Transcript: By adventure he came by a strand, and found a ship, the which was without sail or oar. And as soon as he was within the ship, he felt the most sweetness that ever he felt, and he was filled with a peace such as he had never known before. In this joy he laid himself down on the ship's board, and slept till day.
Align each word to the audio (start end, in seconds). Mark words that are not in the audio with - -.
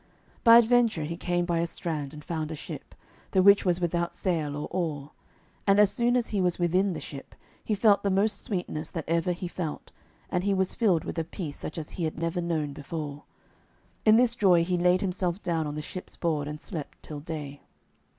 By 0.43 0.57
adventure 0.57 1.03
he 1.03 1.15
came 1.15 1.45
by 1.45 1.59
a 1.59 1.67
strand, 1.67 2.11
and 2.11 2.23
found 2.23 2.51
a 2.51 2.55
ship, 2.55 2.95
the 3.33 3.43
which 3.43 3.63
was 3.65 3.79
without 3.79 4.15
sail 4.15 4.55
or 4.57 4.67
oar. 4.71 5.11
And 5.67 5.79
as 5.79 5.91
soon 5.91 6.15
as 6.17 6.29
he 6.29 6.41
was 6.41 6.57
within 6.57 6.93
the 6.93 6.99
ship, 6.99 7.35
he 7.63 7.75
felt 7.75 8.01
the 8.01 8.09
most 8.09 8.41
sweetness 8.41 8.89
that 8.89 9.05
ever 9.07 9.31
he 9.31 9.47
felt, 9.47 9.91
and 10.31 10.43
he 10.43 10.55
was 10.55 10.73
filled 10.73 11.03
with 11.03 11.19
a 11.19 11.23
peace 11.23 11.57
such 11.59 11.77
as 11.77 11.91
he 11.91 12.05
had 12.05 12.17
never 12.17 12.41
known 12.41 12.73
before. 12.73 13.25
In 14.03 14.15
this 14.15 14.33
joy 14.33 14.63
he 14.63 14.75
laid 14.75 15.01
himself 15.01 15.43
down 15.43 15.67
on 15.67 15.75
the 15.75 15.83
ship's 15.83 16.15
board, 16.15 16.47
and 16.47 16.59
slept 16.59 17.03
till 17.03 17.19
day. 17.19 17.61